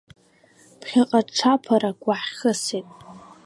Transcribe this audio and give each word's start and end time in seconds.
Ԥхьаҟа 0.79 1.21
ҽаԥарак 1.35 1.99
уаҳхьысит. 2.07 2.87